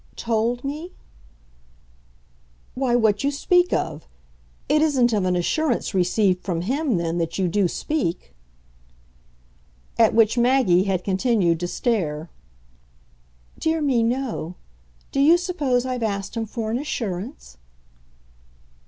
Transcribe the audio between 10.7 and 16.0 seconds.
had continued to stare. "Dear me, no. Do you suppose